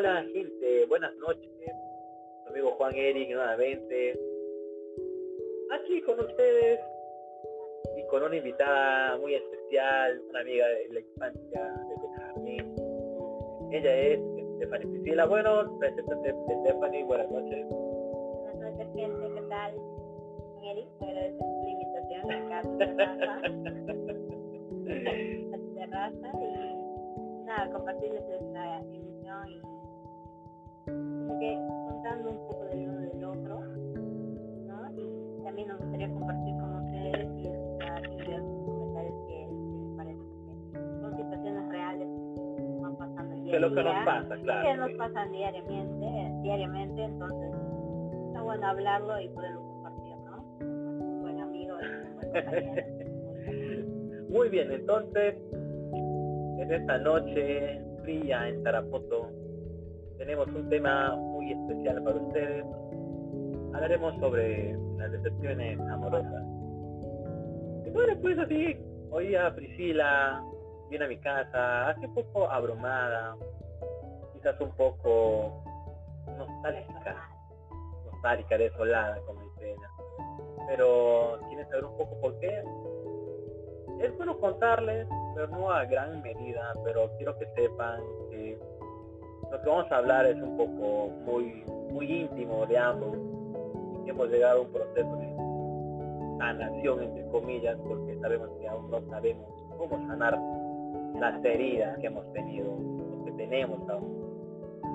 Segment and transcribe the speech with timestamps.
[0.00, 1.50] hola gente, buenas noches.
[2.48, 4.18] amigo Juan Eric nuevamente.
[5.72, 6.80] Aquí con ustedes
[7.98, 12.74] y con una invitada muy especial, una amiga de la infancia de jardín.
[13.72, 14.18] Ella es
[14.56, 15.26] Stephanie Priscila.
[15.26, 17.66] Bueno, preséntate Stephanie, buenas noches.
[17.68, 19.74] Buenas noches gente, ¿qué tal?
[20.64, 23.36] Eric, agradezco por la invitación acá a tu terraza.
[25.52, 29.60] a tu terraza y nada, compartirles esta emisión y
[30.90, 31.58] como que
[31.88, 33.60] contando un poco del uno del otro,
[34.66, 34.90] ¿no?
[34.96, 39.96] Y también nos gustaría compartir con ustedes y escuchar y ver sus comentarios que les
[39.96, 40.24] parece
[40.72, 42.08] que son situaciones reales
[42.56, 44.68] que van pasando el día Que a nos pasa, claro.
[44.68, 47.50] que nos pasan diariamente, diariamente, entonces
[48.28, 50.66] está bueno hablarlo y poderlo compartir, ¿no?
[50.66, 53.00] Un buen amigo y un buen compañero.
[54.30, 55.34] Muy bien, entonces,
[55.92, 59.28] en esta noche fría en Tarapoto,
[60.30, 62.64] tenemos un tema muy especial para ustedes.
[63.74, 66.44] Hablaremos sobre las decepciones amorosas.
[67.84, 68.78] Y bueno, pues así,
[69.10, 70.40] hoy a Priscila
[70.88, 73.34] viene a mi casa, hace un poco abrumada,
[74.32, 75.64] quizás un poco
[76.38, 77.28] nostálgica,
[78.12, 79.90] nostálgica, desolada, como dice ella.
[80.68, 82.62] Pero, ¿quieren saber un poco por qué?
[84.00, 88.58] es bueno contarles, pero no a gran medida, pero quiero que sepan que
[89.50, 93.16] lo que vamos a hablar es un poco muy, muy íntimo de ambos
[93.94, 95.30] y que hemos llegado a un proceso de
[96.38, 100.38] sanación, entre comillas, porque sabemos que aún no sabemos cómo sanar
[101.18, 102.66] las heridas que hemos tenido,
[103.18, 104.20] lo que tenemos aún.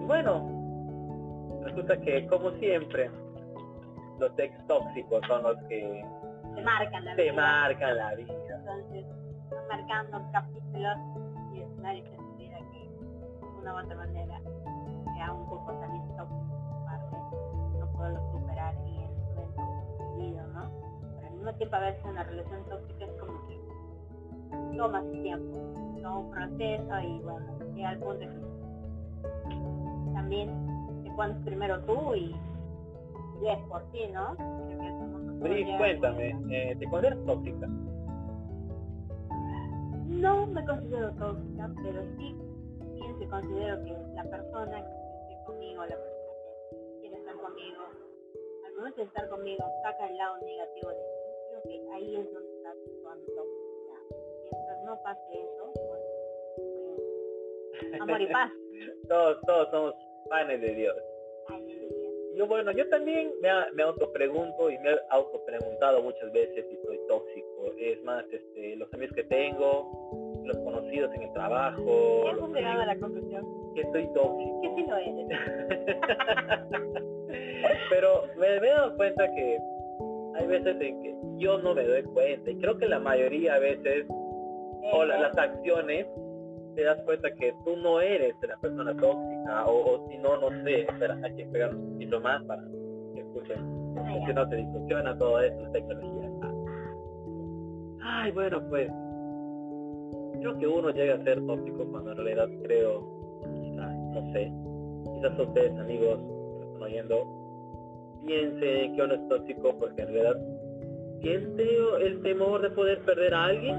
[0.00, 3.10] Y bueno, resulta que como siempre,
[4.18, 6.04] los ex tóxicos son los que
[6.54, 7.32] Te marcan la te vida.
[7.34, 8.34] marcan la vida.
[8.58, 9.06] Entonces,
[9.68, 10.96] marcando capítulos
[11.54, 11.60] y
[13.62, 14.40] una u otra manera
[15.14, 17.16] sea un poco también tóxico de parte,
[17.78, 19.62] no poderlo superar y en el momento
[20.16, 20.70] vivido, ¿no?
[21.16, 25.58] Pero al mismo tiempo a veces una relación tóxica es como que toma su tiempo,
[26.02, 32.34] toma un proceso y bueno, llega al punto que también te pones primero tú y,
[33.42, 34.34] y es por ti, ¿no?
[34.34, 37.66] No llega- cuéntame, eh, ¿te consideras tóxica?
[40.08, 42.36] No me considero tóxica, pero sí
[43.02, 46.22] pienso y considero que la persona que esté conmigo, la persona
[46.70, 47.82] que quiere estar conmigo,
[48.66, 51.02] al momento de estar conmigo, saca el lado negativo de mí.
[51.50, 53.94] Creo que ahí es donde está actuando tóxica.
[54.42, 56.00] Mientras no pase eso, pues,
[57.80, 58.50] pues, amor y paz.
[59.08, 59.94] Todos, todos somos
[60.28, 60.96] panes de Dios.
[62.36, 66.98] Yo, bueno, yo también me, me autopregunto y me he autopreguntado muchas veces si soy
[67.08, 67.72] tóxico.
[67.78, 72.86] Es más, este, los amigos que tengo, los conocidos en el trabajo, hemos llegado a
[72.86, 73.44] la conclusión
[73.74, 74.60] que soy tóxico.
[74.62, 75.26] que sí lo eres.
[77.90, 79.58] Pero me, me he dado cuenta que
[80.34, 83.58] hay veces en que yo no me doy cuenta y creo que la mayoría a
[83.58, 84.06] veces
[84.92, 86.06] o la- las acciones
[86.74, 90.48] te das cuenta que tú no eres la persona tóxica o, o si no, no
[90.64, 92.62] sé, espera, hay que pegar un poquito más para
[93.14, 93.58] que escuchen,
[93.98, 94.32] Ah, que ya.
[94.34, 96.30] no se distorsiona todo esto, la tecnología.
[98.04, 98.90] Ay, bueno, pues
[100.40, 103.08] creo que uno llega a ser tóxico cuando en realidad creo,
[103.62, 104.52] quizás, no sé,
[105.14, 106.18] quizás ustedes amigos
[106.58, 107.42] que están oyendo,
[108.26, 110.36] piensen que uno es tóxico porque en realidad
[111.20, 111.64] siente
[112.00, 113.76] el temor de poder perder a alguien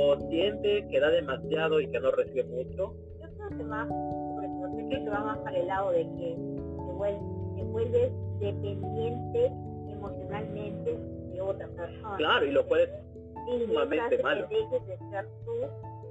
[0.00, 2.94] o siente que da demasiado y que no recibe mucho.
[3.20, 6.36] Yo creo que más, sobre todo, creo que va más para el lado de que
[6.36, 7.22] te vuelves,
[7.56, 9.46] te vuelves dependiente
[9.88, 10.98] emocionalmente
[11.32, 12.16] de otra persona.
[12.16, 12.88] Claro, y lo puedes
[13.46, 14.48] y sumamente malo.
[14.48, 15.52] que dejes de ser tú,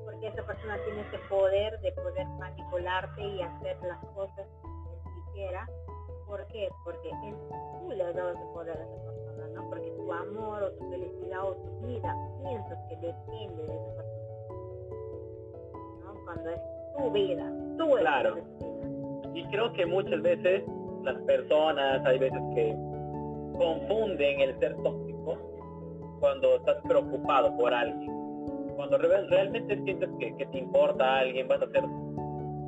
[0.05, 5.25] porque esa persona tiene ese poder de poder manipularte y hacer las cosas que él
[5.25, 5.69] quisiera.
[6.27, 6.69] ¿Por qué?
[6.83, 7.35] Porque él,
[7.81, 9.28] tú le has dado ese poder a esa persona,
[9.69, 14.09] Porque tu amor o tu felicidad o tu vida piensas que depende de esa persona.
[16.05, 16.13] ¿no?
[16.25, 16.59] Cuando es
[16.97, 18.35] tu vida, tú eres Claro.
[18.35, 19.31] tu vida.
[19.35, 20.63] Y creo que muchas veces
[21.03, 22.75] las personas, hay veces que
[23.57, 25.37] confunden el ser tóxico
[26.19, 28.11] cuando estás preocupado por alguien.
[28.75, 31.83] Cuando re- realmente sientes que, que te importa a alguien, vas a hacer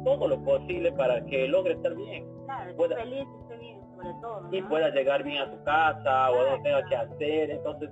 [0.04, 3.26] todo lo posible para que logre estar bien Claro, Pueda- feliz
[3.60, 4.48] bien, sobre todo.
[4.52, 4.70] y ¿no?
[4.70, 7.52] pueda llegar bien a su casa o donde tenga que hacer.
[7.52, 7.90] Entonces,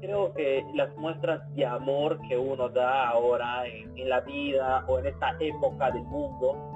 [0.00, 4.98] creo que las muestras de amor que uno da ahora en, en la vida o
[4.98, 6.72] en esta época del mundo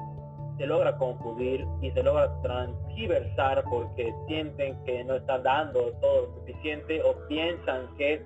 [0.59, 6.35] se logra confundir y se logra transgiversar porque sienten que no están dando todo lo
[6.37, 8.21] suficiente o piensan que es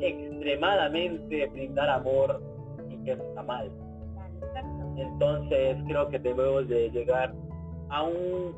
[0.00, 2.40] extremadamente brindar amor
[2.88, 3.70] y que está mal.
[4.96, 7.34] Entonces creo que debemos de llegar
[7.88, 8.54] a un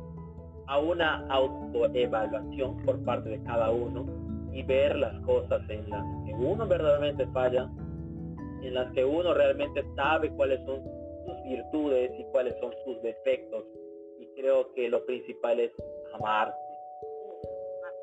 [0.69, 4.05] a una autoevaluación por parte de cada uno
[4.53, 7.67] y ver las cosas en las que uno verdaderamente falla,
[8.61, 10.83] en las que uno realmente sabe cuáles son
[11.25, 13.65] sus virtudes y cuáles son sus defectos.
[14.19, 15.71] Y creo que lo principal es
[16.13, 16.53] amar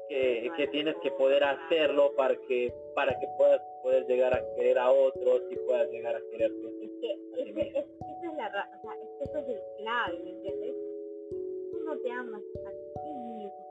[0.08, 4.90] que, tienes que poder hacerlo para que para que puedas poder llegar a querer a
[4.90, 9.38] otros y puedas llegar a querer a es que es, es la o sea, eso
[9.38, 10.65] es el clave ¿me entiendes?
[11.86, 13.64] No te amas a ti mismo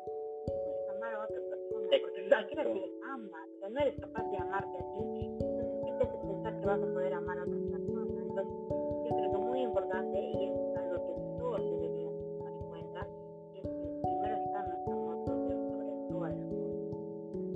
[0.48, 4.24] puedes amar a otra persona porque ni siquiera te amas o sea, no eres capaz
[4.32, 7.44] de amarte a ti entonces ¿qué te hace pensar que vas a poder amar a
[7.44, 8.22] otra persona?
[8.22, 8.56] entonces
[9.04, 13.08] yo creo que es muy importante y es algo que todos deberíamos tomar en cuenta
[13.54, 16.88] es que primero está nuestro amor propio sobre todas las cosas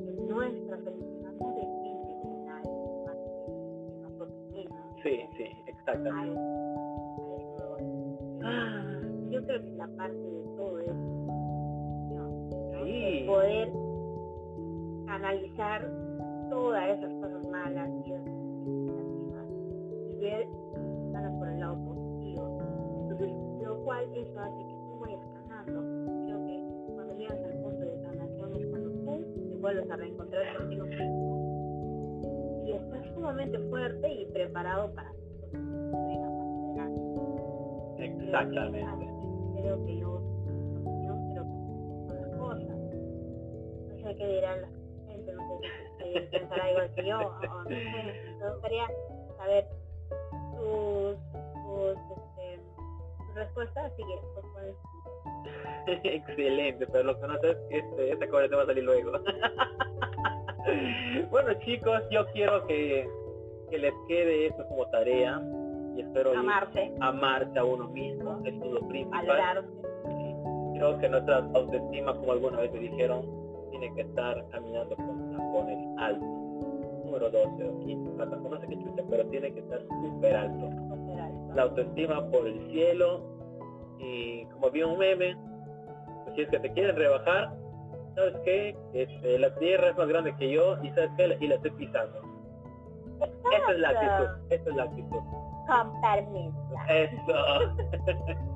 [0.03, 2.75] que nuestra felicidad no depende de nadie
[3.07, 4.83] más que de nosotros mismos.
[5.03, 6.37] Sí, sí, exactamente.
[6.37, 7.77] a eso,
[8.43, 8.98] a
[9.39, 10.93] Yo creo que la parte de todo es
[12.11, 12.83] ¿no?
[12.83, 13.23] Sí.
[13.25, 13.71] poder
[15.07, 15.89] analizar
[16.49, 19.45] todas esas cosas malas y esas negativas
[20.09, 20.47] y ver
[21.13, 22.59] nada por el lado positivo.
[23.03, 23.31] Entonces,
[23.65, 26.25] lo cual eso hace que tú vayas ganando.
[26.25, 26.63] Creo que
[26.95, 32.63] cuando llegas al punto de sanación es cuando tú te vuelves a reencontrar contigo mismo
[32.67, 35.19] y estás sumamente fuerte y preparado para las.
[37.99, 39.28] Exactamente.
[39.61, 41.51] Creo que yo, opinión, creo que
[42.07, 42.77] son las cosas.
[43.87, 44.67] No sé qué dirán la
[45.11, 45.53] gente, no sé
[45.97, 47.75] si pensará igual que yo, o no sé.
[48.39, 48.87] Me gustaría
[49.37, 49.67] saber
[50.55, 51.17] tus,
[51.65, 52.59] tus, este,
[53.17, 54.75] tus respuestas, así que pues puedes.
[56.05, 59.11] Excelente, pero lo que no sé es que este cobre te va a salir luego.
[61.31, 63.09] bueno chicos, yo quiero que,
[63.69, 65.41] que les quede esto como tarea
[65.99, 69.65] y espero Amarse, amarse a uno mismo, es lo principal.
[70.73, 73.25] Creo que nuestra autoestima, como alguna vez me dijeron,
[73.69, 76.29] tiene que estar caminando con tacones altos.
[77.03, 80.69] Número 12 o 15, plataforma, no sé qué chucha, pero tiene que estar súper alto.
[81.53, 83.21] La autoestima por el cielo
[83.99, 85.35] y como vi un meme,
[86.23, 87.51] pues si es que te quieren rebajar,
[88.15, 88.77] ¿sabes qué?
[88.93, 91.37] Este, la tierra es más grande que yo y ¿sabes qué?
[91.41, 92.21] Y la estoy pisando.
[93.51, 95.48] Esa es la actitud, esa es la actitud.
[95.69, 96.57] Con permiso.
[96.89, 98.39] Eso.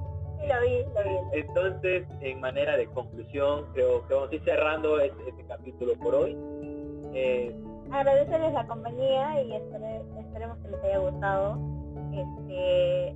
[0.43, 1.39] Sí, lo vi, lo vi.
[1.39, 6.15] Entonces, en manera de conclusión, creo que vamos a ir cerrando este, este capítulo por
[6.15, 6.37] hoy.
[7.13, 7.55] Eh,
[7.89, 11.57] agradecerles la compañía y espere- esperemos que les haya gustado
[12.11, 13.13] este,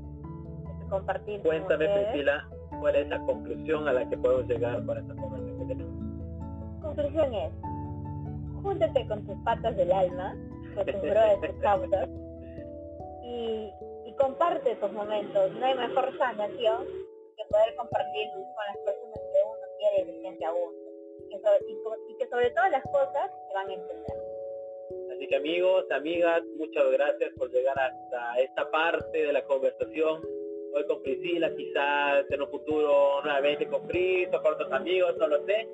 [0.72, 2.08] este compartir con cuéntame, ustedes.
[2.12, 2.48] Priscila,
[2.80, 6.82] cuál es la conclusión a la que podemos llegar con esta conversación que tenemos.
[6.82, 7.52] Conclusión es,
[8.64, 10.34] júntate con tus patas del alma,
[10.76, 12.08] con tus brothers, tus cautas,
[13.26, 13.70] y
[14.18, 15.52] comparte tus momentos.
[15.54, 16.86] No hay mejor sanación
[17.36, 20.88] que poder compartir con las personas que uno quiere y siente a gusto.
[21.30, 24.18] Y, que sobre todas las cosas se van a entender.
[25.14, 30.24] Así que amigos, amigas, muchas gracias por llegar hasta esta parte de la conversación.
[30.74, 35.28] Hoy con Priscila, quizás en un futuro nuevamente con Pris o con otros amigos, no
[35.28, 35.68] lo sé.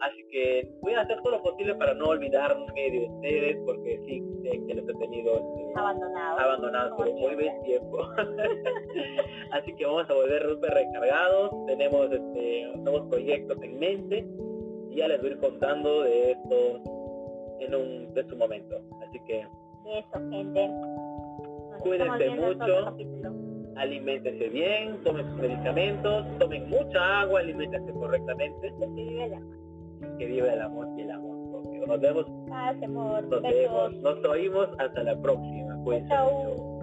[0.00, 4.22] Así que voy a hacer todo lo posible para no olvidarme de ustedes, porque sí
[4.42, 5.72] sé que los he tenido este,
[6.38, 6.92] Abandonados.
[6.96, 7.98] por muy buen tiempo.
[9.52, 11.50] Así que vamos a volver súper recargados.
[11.66, 14.26] Tenemos este, nuevos proyectos en mente
[14.90, 16.80] y ya les voy a ir contando de esto
[17.60, 18.76] en un de su momento.
[19.06, 20.68] Así que Eso, gente.
[20.68, 22.84] Nos Cuídense mucho.
[22.84, 23.30] capítulo.
[23.76, 28.72] aliméntense bien, tomen sus medicamentos, tomen mucha agua, aliméntense correctamente.
[30.18, 31.86] Que viva el amor y el amor propio.
[31.86, 35.76] Nos vemos, paz, amor, nos vemos, nos oímos hasta la próxima.
[36.08, 36.48] Chau.
[36.48, 36.75] mucho.